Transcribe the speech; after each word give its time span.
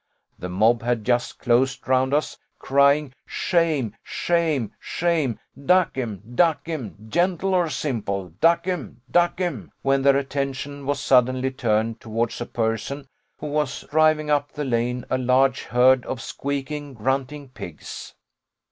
The 0.39 0.49
mob 0.49 0.81
had 0.81 1.03
just 1.03 1.37
closed 1.37 1.87
round 1.87 2.11
us, 2.11 2.35
crying, 2.57 3.13
'Shame! 3.27 3.95
shame! 4.01 4.71
shame! 4.79 5.37
duck 5.67 5.95
'em 5.95 6.23
duck 6.33 6.67
'em 6.67 6.95
gentle 7.07 7.53
or 7.53 7.69
simple 7.69 8.29
duck 8.41 8.67
'em 8.67 9.01
duck 9.11 9.39
'em' 9.39 9.71
when 9.83 10.01
their 10.01 10.17
attention 10.17 10.87
was 10.87 10.99
suddenly 10.99 11.51
turned 11.51 11.99
towards 12.01 12.41
a 12.41 12.47
person 12.47 13.07
who 13.37 13.45
was 13.45 13.83
driving 13.91 14.31
up 14.31 14.51
the 14.53 14.65
lane 14.65 15.05
a 15.11 15.19
large 15.19 15.65
herd 15.65 16.03
of 16.07 16.19
squeaking, 16.19 16.95
grunting 16.95 17.49
pigs. 17.49 18.15